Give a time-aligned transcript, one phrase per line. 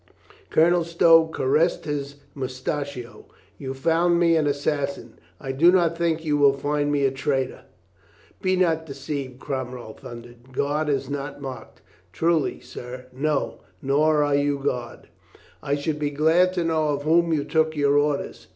[0.49, 3.27] Colonel Stow caressed his moustachio.
[3.59, 7.65] "You found me an assassin, I do not think you will find me a traitor."
[8.41, 10.53] "Be not deceived!" Cromwell thundered.
[10.53, 13.59] "God is not mocked." "Truly, sir, no.
[13.79, 15.07] Nor are you God."
[15.59, 18.47] 402 COLONEL GREATHEART "I should be glad to know of whom you took your orders?"